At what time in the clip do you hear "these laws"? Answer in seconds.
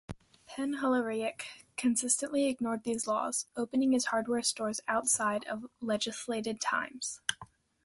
2.85-3.45